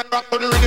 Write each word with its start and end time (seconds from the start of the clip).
and 0.00 0.12
rock 0.12 0.30
to 0.30 0.38
the 0.38 0.59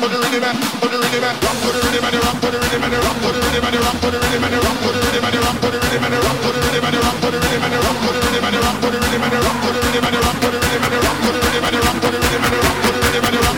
rock, 0.00 0.80
put 0.80 0.94
it 0.94 1.14
in, 1.14 1.22
rock, 13.22 13.49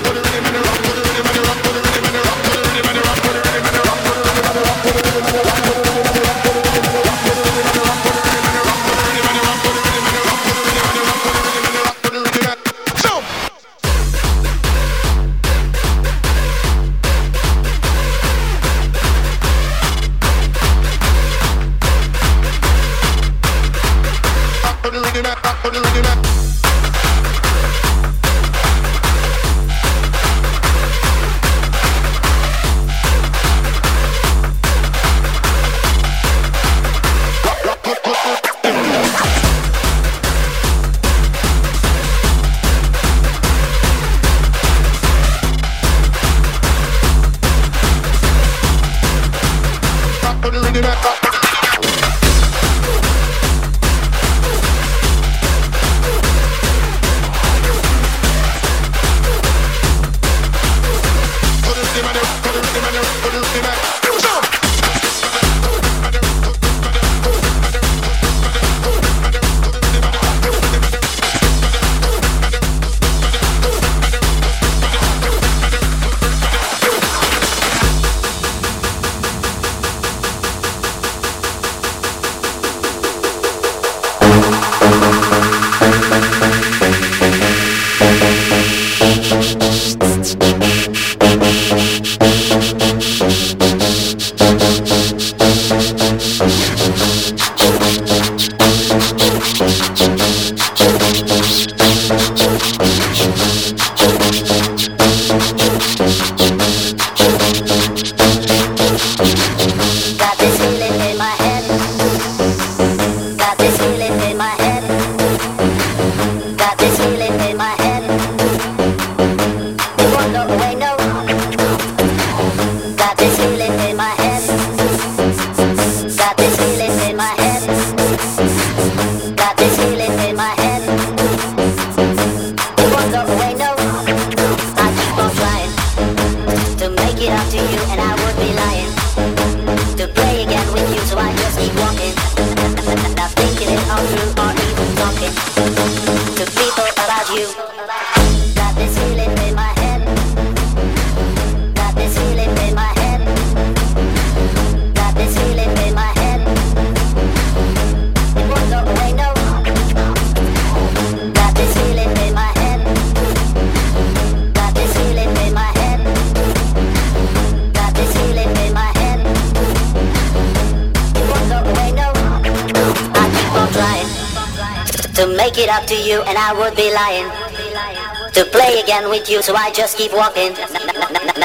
with 179.10 179.28
you, 179.28 179.42
so 179.42 179.54
I 179.54 179.70
just 179.72 179.98
keep 179.98 180.12
walking. 180.12 180.52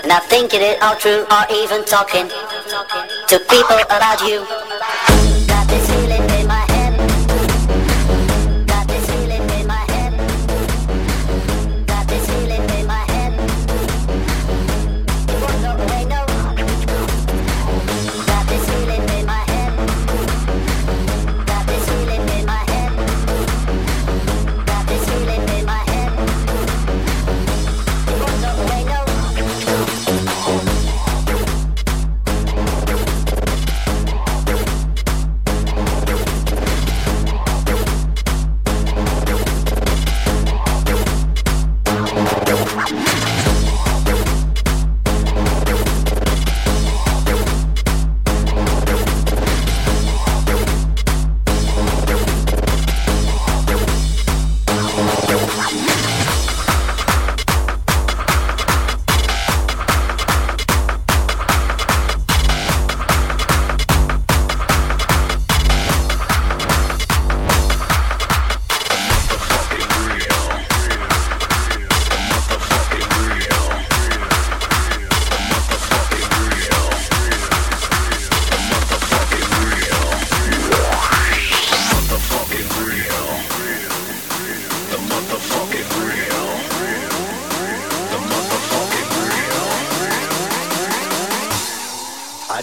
Not 0.07 0.24
thinking 0.25 0.62
it 0.62 0.81
all 0.81 0.95
true 0.95 1.25
or 1.29 1.43
even 1.51 1.83
talking 1.86 2.29
to 3.27 3.39
people 3.50 3.77
about 3.89 4.21
you. 4.21 4.66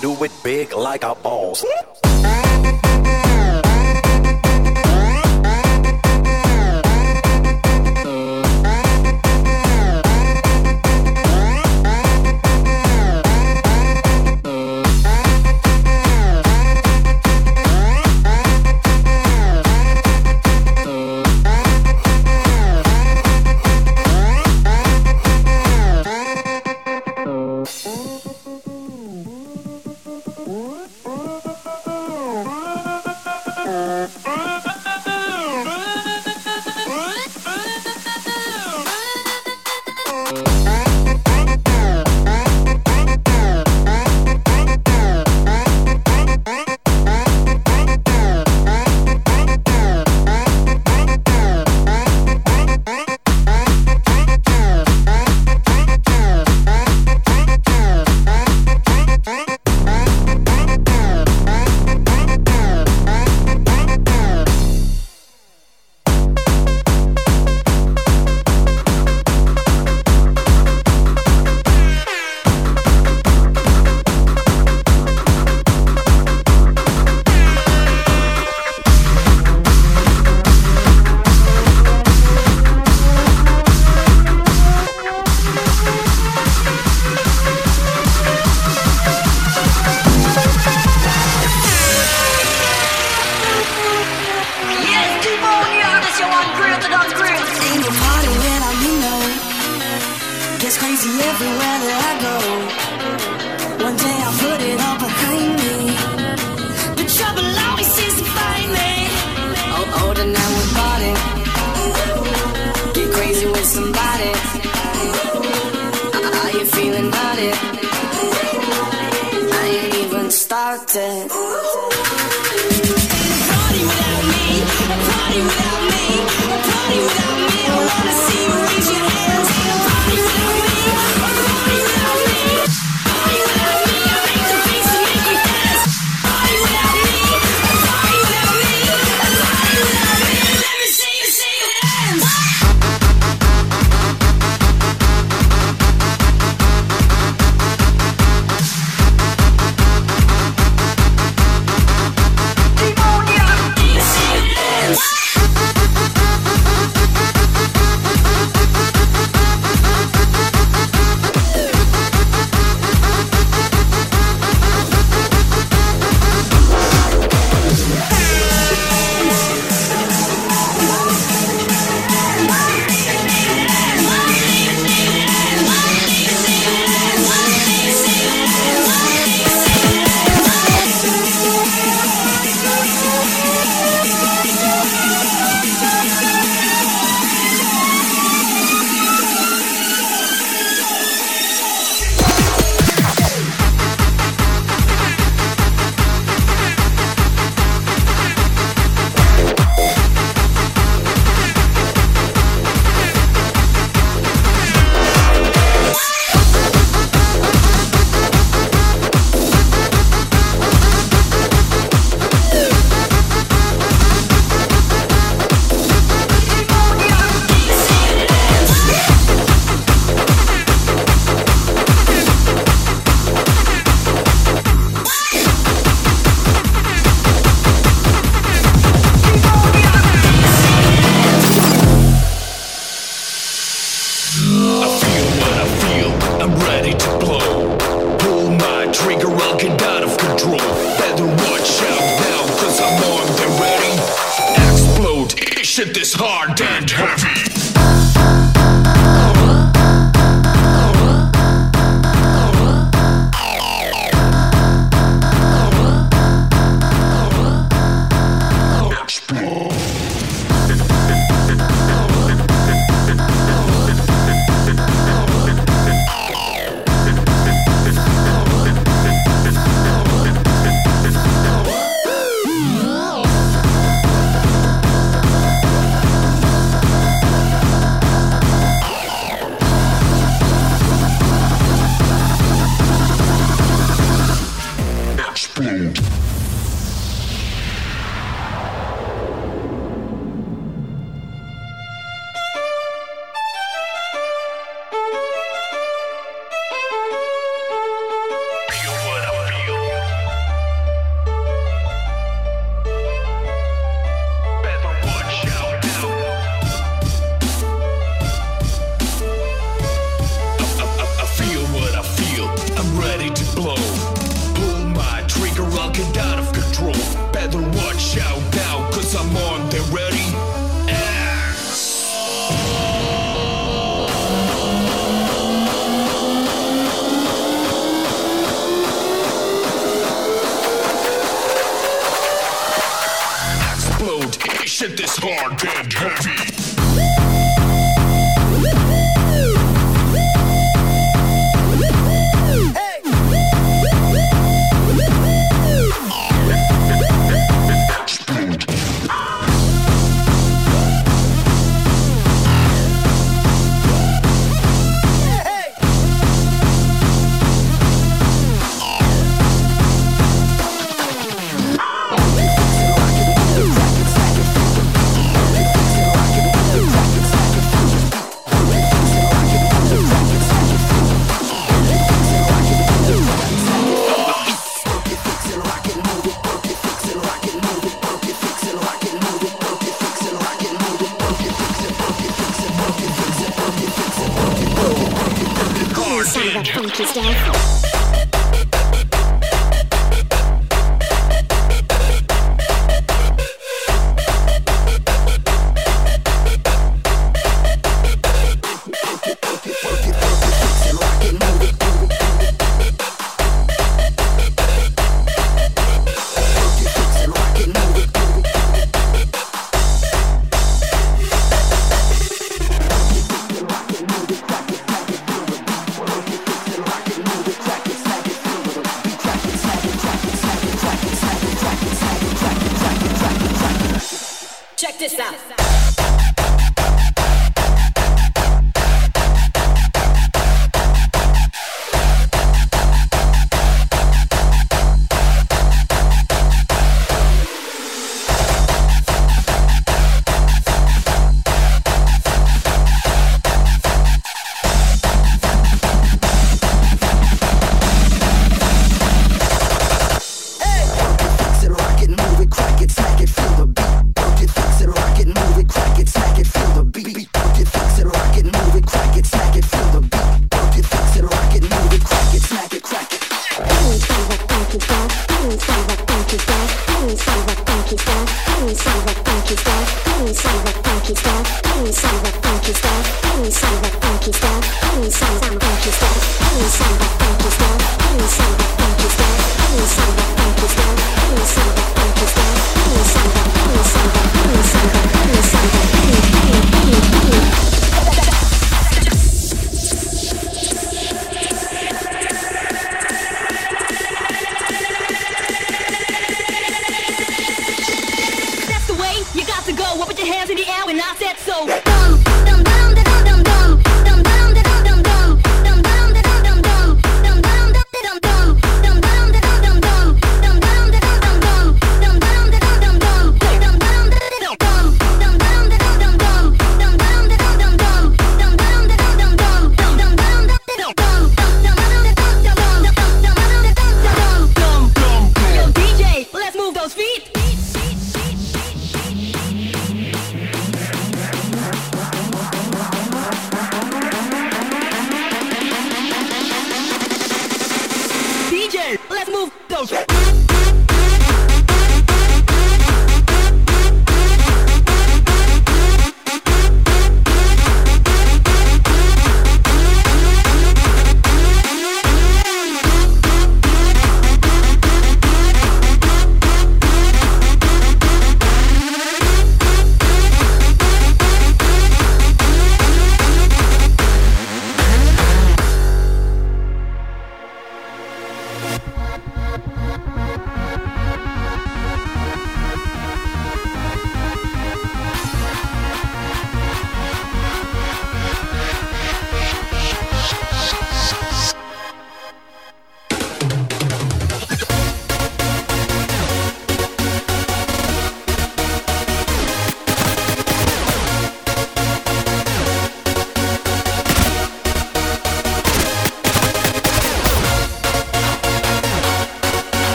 Do 0.00 0.24
it 0.24 0.32
big 0.42 0.72
like 0.72 1.04
a 1.04 1.14
boss. 1.14 1.64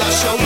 A 0.00 0.36
one, 0.36 0.41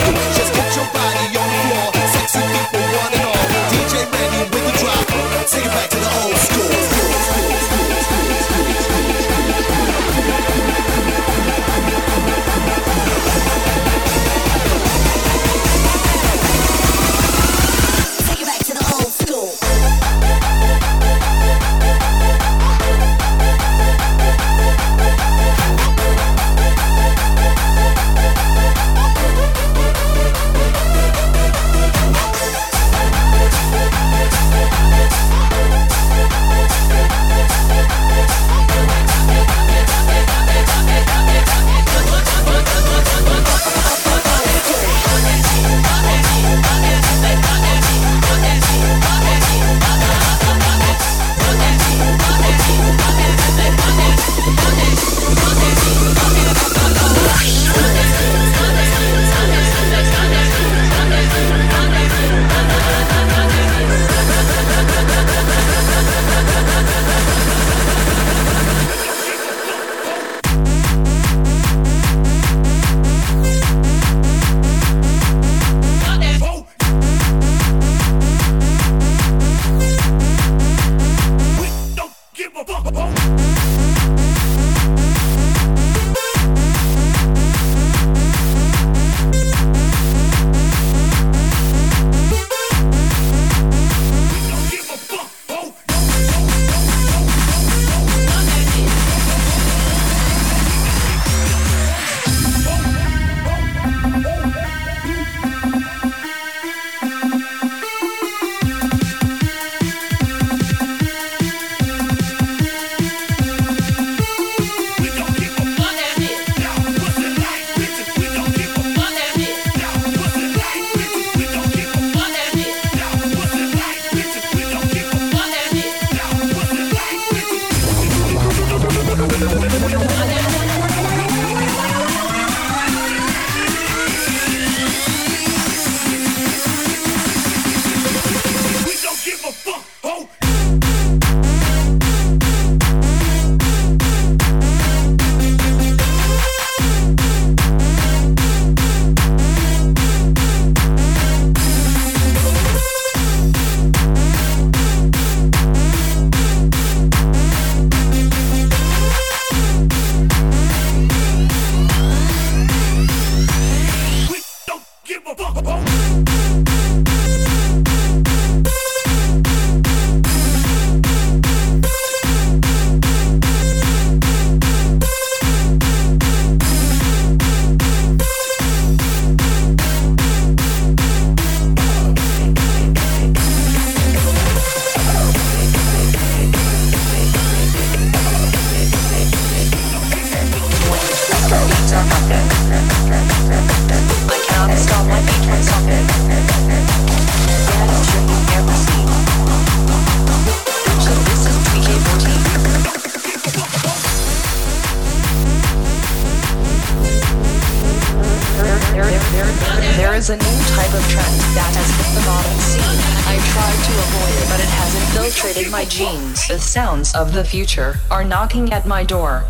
of 217.17 217.33
the 217.33 217.43
future 217.43 217.99
are 218.11 218.23
knocking 218.23 218.71
at 218.71 218.85
my 218.85 219.03
door. 219.03 219.43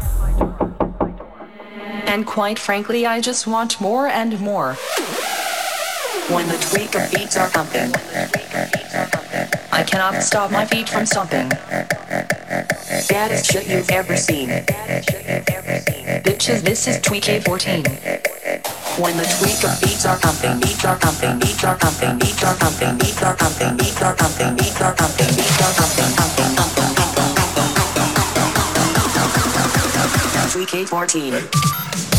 And 2.08 2.26
quite 2.26 2.58
frankly, 2.58 3.06
I 3.06 3.20
just 3.20 3.46
want 3.46 3.82
more 3.82 4.08
and 4.08 4.40
more. 4.40 4.76
When 6.32 6.48
the 6.48 6.58
tweak 6.70 6.96
of 6.96 7.12
beats 7.12 7.36
are 7.36 7.50
pumping, 7.50 7.92
I 9.74 9.84
cannot 9.84 10.24
stop 10.24 10.50
my 10.50 10.66
feet 10.66 10.88
from 10.88 11.06
stomping. 11.06 11.50
Baddest 13.10 13.52
shit 13.52 13.68
you've 13.68 13.92
ever 13.92 14.16
seen. 14.16 14.48
Bitches, 16.24 16.62
this 16.62 16.88
is 16.88 17.02
Tweak 17.02 17.26
A14. 17.26 17.84
When 18.98 19.18
the 19.18 19.28
tweak 19.38 19.62
of 19.68 19.80
beats 19.82 20.06
are 20.06 20.18
pumping, 20.18 20.62
beats 20.62 20.86
are 20.86 20.98
pumping, 20.98 21.40
beats 21.40 21.64
are 21.66 21.78
pumping, 21.78 22.18
beats 22.18 22.44
are 22.44 22.56
pumping, 22.56 22.98
beats 22.98 23.22
are 23.22 23.36
pumping, 23.36 23.76
beats 23.78 24.02
are 24.02 24.16
pumping, 24.16 24.56
beats 24.56 24.82
are 24.82 24.96
pumping, 24.96 25.36
beats 25.36 25.62
are 25.62 25.74
pumping, 25.76 26.16
pumping, 26.16 26.56
pumping, 26.56 26.56
pumping. 26.56 26.97
K14. 30.66 32.17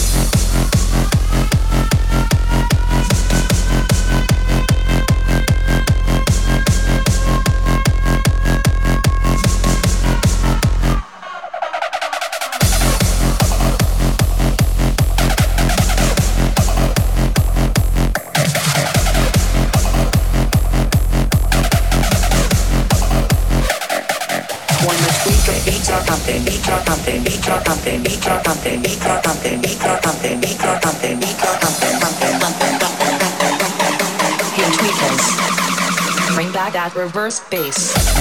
Reverse 36.98 37.38
bass. 37.48 38.17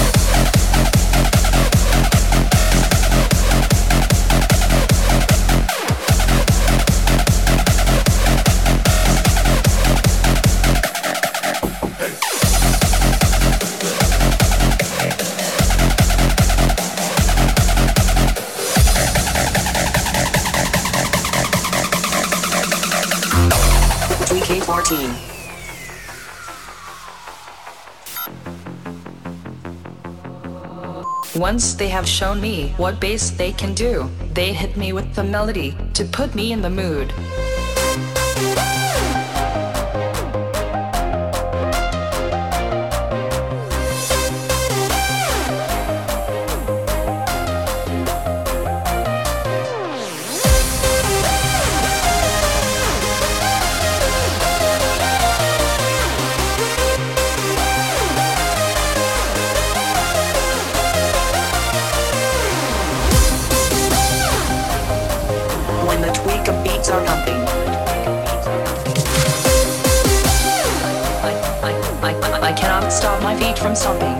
Once 31.57 31.73
they 31.73 31.89
have 31.89 32.07
shown 32.07 32.39
me 32.39 32.71
what 32.77 32.99
bass 32.99 33.31
they 33.31 33.51
can 33.51 33.73
do, 33.73 34.07
they 34.35 34.53
hit 34.53 34.77
me 34.77 34.93
with 34.93 35.11
the 35.15 35.23
melody 35.23 35.75
to 35.91 36.05
put 36.05 36.35
me 36.35 36.51
in 36.51 36.61
the 36.61 36.69
mood. 36.69 37.11
stop 72.89 73.21
my 73.21 73.35
feet 73.35 73.57
from 73.59 73.75
stomping. 73.75 74.17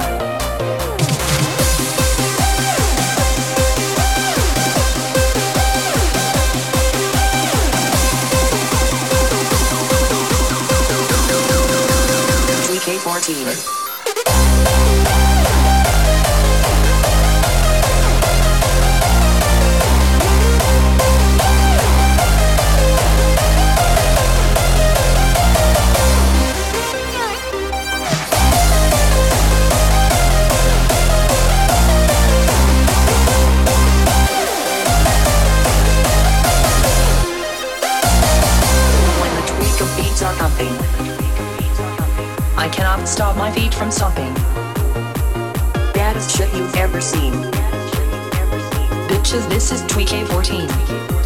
DK14. 12.68 13.87
my 43.48 43.54
feet 43.54 43.74
from 43.74 43.89
sopping. 43.89 44.34
Baddest 45.93 46.36
shit 46.36 46.54
you've 46.54 46.76
ever 46.76 47.00
seen. 47.00 47.34
Bitches, 49.08 49.48
this 49.48 49.72
is 49.72 49.82
Tweak 49.88 50.10
14 50.10 51.16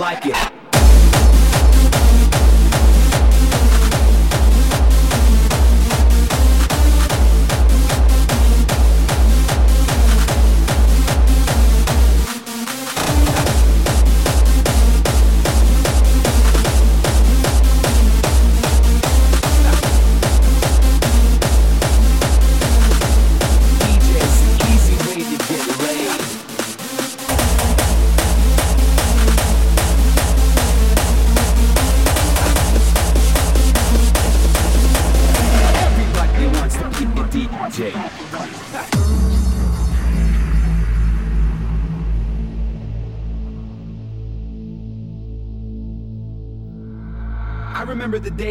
like 0.00 0.24
it. 0.24 0.39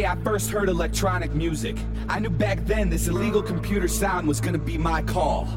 I 0.10 0.16
first 0.24 0.50
heard 0.50 0.70
electronic 0.70 1.36
music. 1.36 1.78
I 2.08 2.18
knew 2.18 2.32
back 2.32 2.66
then 2.66 2.90
this 2.90 3.08
illegal 3.08 3.44
computer 3.44 3.88
sound 3.88 4.28
was 4.28 4.42
gonna 4.42 4.58
be 4.58 4.76
my 4.76 5.04
call. 5.04 5.48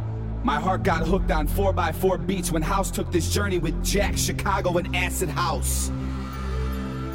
My 0.44 0.60
heart 0.60 0.82
got 0.82 1.06
hooked 1.06 1.30
on 1.30 1.48
4x4 1.48 2.26
beats 2.26 2.52
when 2.52 2.60
House 2.60 2.90
took 2.90 3.10
this 3.10 3.32
journey 3.32 3.56
with 3.56 3.82
Jack, 3.82 4.18
Chicago, 4.18 4.76
and 4.76 4.94
Acid 4.94 5.30
House. 5.30 5.90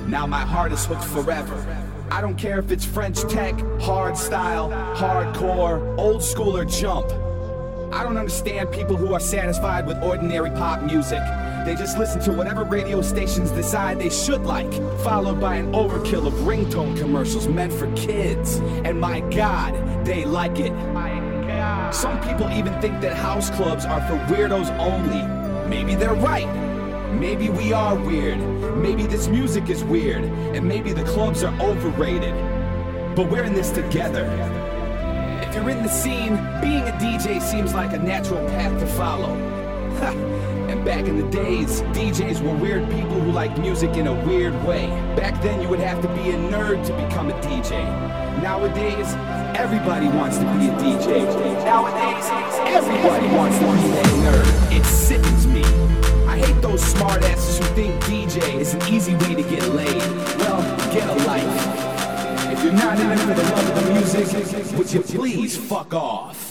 Now 0.08 0.26
my 0.26 0.40
heart 0.40 0.72
is 0.72 0.84
hooked 0.88 1.04
forever. 1.04 1.64
I 2.10 2.22
don't 2.22 2.40
care 2.40 2.58
if 2.58 2.72
it's 2.72 2.84
French 2.84 3.22
tech, 3.32 3.54
hard 3.80 4.18
style, 4.18 4.72
hardcore, 4.96 5.96
old 6.00 6.24
school, 6.24 6.58
or 6.58 6.66
jump. 6.66 7.06
I 7.94 8.02
don't 8.02 8.18
understand 8.18 8.72
people 8.72 8.96
who 8.96 9.14
are 9.14 9.20
satisfied 9.20 9.86
with 9.86 10.02
ordinary 10.02 10.50
pop 10.50 10.82
music. 10.82 11.22
They 11.68 11.76
just 11.76 11.98
listen 11.98 12.22
to 12.22 12.32
whatever 12.32 12.64
radio 12.64 13.02
stations 13.02 13.52
decide 13.52 14.00
they 14.00 14.10
should 14.10 14.46
like, 14.46 14.72
followed 15.02 15.42
by 15.42 15.58
an 15.58 15.74
overkill 15.74 16.26
of 16.26 16.32
ringtone 16.46 16.98
commercials 16.98 17.50
meant 17.50 17.74
for 17.74 17.92
kids. 17.94 18.60
And 18.86 19.02
my 19.02 19.20
God, 19.20 20.06
they 20.06 20.24
like 20.24 20.60
it. 20.60 20.72
Some 21.94 22.22
people 22.22 22.50
even 22.52 22.80
think 22.80 23.02
that 23.02 23.18
house 23.18 23.50
clubs 23.50 23.84
are 23.84 24.00
for 24.08 24.16
weirdos 24.34 24.70
only. 24.80 25.22
Maybe 25.68 25.96
they're 25.96 26.16
right. 26.16 26.48
Maybe 27.12 27.50
we 27.50 27.74
are 27.74 27.98
weird. 27.98 28.40
Maybe 28.78 29.06
this 29.06 29.28
music 29.28 29.68
is 29.70 29.84
weird. 29.84 30.24
And 30.24 30.66
maybe 30.66 30.94
the 30.94 31.04
clubs 31.04 31.44
are 31.44 31.54
overrated. 31.60 32.34
But 33.14 33.30
we're 33.30 33.44
in 33.44 33.54
this 33.54 33.72
together. 33.72 34.24
If 35.46 35.54
you're 35.54 35.70
in 35.70 35.84
the 35.84 35.90
scene, 35.90 36.38
being 36.62 36.88
a 36.88 36.98
DJ 36.98 37.42
seems 37.42 37.74
like 37.74 37.92
a 37.92 38.00
natural 38.00 38.48
path 38.48 38.80
to 38.80 38.88
follow. 38.88 39.36
Back 40.88 41.04
in 41.06 41.18
the 41.18 41.30
days, 41.30 41.82
DJs 41.92 42.40
were 42.42 42.56
weird 42.56 42.90
people 42.90 43.20
who 43.20 43.34
liked 43.34 43.58
music 43.58 43.98
in 43.98 44.08
a 44.08 44.26
weird 44.26 44.54
way. 44.64 44.88
Back 45.18 45.44
then, 45.44 45.62
you 45.62 45.68
would 45.68 45.82
have 45.82 46.02
to 46.02 46.08
be 46.08 46.30
a 46.30 46.38
nerd 46.50 46.86
to 46.86 46.94
become 46.94 47.30
a 47.30 47.34
DJ. 47.42 47.84
Nowadays, 48.42 49.14
everybody 49.60 50.08
wants 50.08 50.38
to 50.38 50.46
be 50.46 50.70
a 50.70 50.76
DJ. 50.80 51.26
Nowadays, 51.66 52.30
everybody 52.74 53.28
wants 53.36 53.58
to 53.58 53.66
be 53.66 53.92
that 53.96 54.06
nerd. 54.24 54.78
It 54.78 54.86
sickens 54.86 55.46
me. 55.46 55.66
I 56.26 56.38
hate 56.38 56.62
those 56.62 56.82
smartasses 56.82 57.58
who 57.58 57.66
think 57.76 58.02
DJ 58.06 58.58
is 58.58 58.74
an 58.74 58.82
easy 58.88 59.14
way 59.16 59.36
to 59.36 59.44
get 59.44 59.68
laid. 59.68 60.02
Well, 60.40 60.62
get 60.94 61.06
a 61.10 61.16
life. 61.28 62.54
If 62.54 62.64
you're 62.64 62.72
not 62.72 62.98
in 62.98 63.12
it 63.12 63.20
for 63.20 63.34
the 63.34 63.44
love 63.44 63.78
of 63.78 63.84
the 63.84 63.94
music, 63.94 64.78
would 64.78 64.94
you 64.94 65.02
please 65.02 65.58
fuck 65.58 65.94
off? 65.94 66.47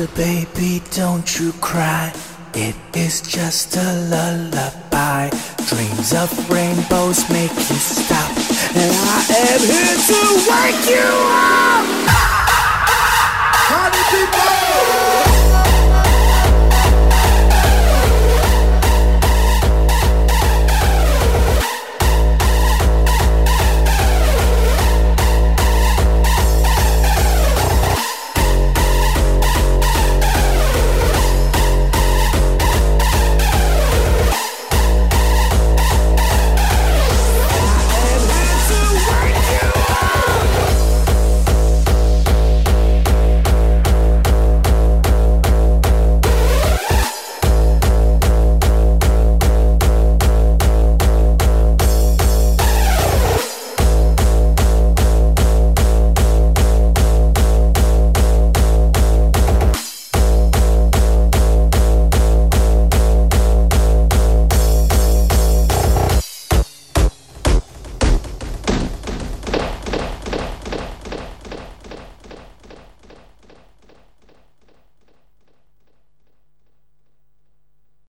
Little 0.00 0.16
baby, 0.16 0.82
don't 0.92 1.38
you 1.38 1.52
cry. 1.60 2.12
It 2.54 2.74
is 2.94 3.20
just 3.20 3.76
a 3.76 3.92
lullaby. 4.08 5.28
Dreams 5.68 6.14
of 6.14 6.30
rainbows 6.50 7.28
make 7.28 7.52
you 7.52 7.76
stop. 7.76 8.30
And 8.74 8.92
I 8.92 9.24
am 9.52 9.60
here 9.60 9.96
to 10.08 10.20
wake 10.48 10.88
you 10.88 12.24
up. 12.24 12.29